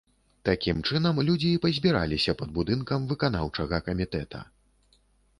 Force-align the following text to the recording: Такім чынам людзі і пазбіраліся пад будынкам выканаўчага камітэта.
Такім 0.47 0.77
чынам 0.89 1.19
людзі 1.27 1.49
і 1.57 1.59
пазбіраліся 1.65 2.35
пад 2.39 2.49
будынкам 2.55 3.05
выканаўчага 3.11 3.79
камітэта. 3.91 4.39